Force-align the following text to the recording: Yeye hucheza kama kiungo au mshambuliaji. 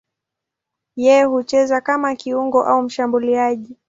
Yeye 1.03 1.23
hucheza 1.25 1.81
kama 1.81 2.15
kiungo 2.15 2.63
au 2.63 2.81
mshambuliaji. 2.83 3.75